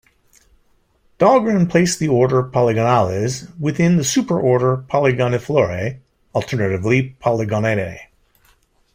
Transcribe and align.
Dahlgren 1.19 1.67
placed 1.69 1.99
the 1.99 2.07
order 2.07 2.41
Polygonales 2.41 3.55
within 3.59 3.97
the 3.97 4.01
superorder 4.01 4.83
Polygoniflorae, 4.87 5.99
alternatively 6.33 7.15
Polygonanae. 7.23 7.99